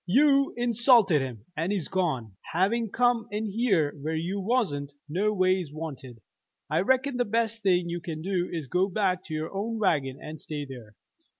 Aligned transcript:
You 0.07 0.55
insulted 0.57 1.21
him, 1.21 1.45
and 1.55 1.71
he's 1.71 1.87
gone. 1.87 2.35
Having 2.53 2.89
come 2.89 3.27
in 3.29 3.45
here 3.51 3.91
where 4.01 4.15
you 4.15 4.39
wasn't 4.39 4.93
no 5.07 5.31
ways 5.31 5.71
wanted, 5.71 6.21
I 6.71 6.79
reckon 6.79 7.17
the 7.17 7.23
best 7.23 7.61
thing 7.61 7.87
you 7.87 7.99
can 8.01 8.23
do 8.23 8.49
is 8.51 8.65
to 8.65 8.69
go 8.69 8.89
back 8.89 9.23
to 9.25 9.35
your 9.35 9.53
own 9.53 9.77
wagon 9.77 10.17
and 10.19 10.41
stay 10.41 10.65
there. 10.65 10.95